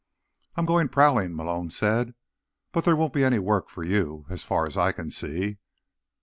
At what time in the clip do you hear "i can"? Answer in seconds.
4.75-5.11